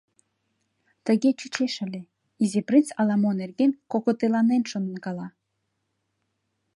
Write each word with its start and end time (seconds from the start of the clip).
Тыге 1.05 1.29
чучеш 1.39 1.73
ыле: 1.85 2.01
Изи 2.43 2.61
принц 2.67 2.87
ала-мо 2.99 3.31
нерген 3.41 3.71
кокытеланен 3.91 4.63
шонкала. 4.71 5.27